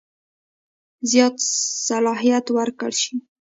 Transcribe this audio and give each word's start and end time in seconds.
زیات 1.11 1.35
صلاحیت 1.91 2.45
ورکړه 2.57 2.93
شي. 3.01 3.15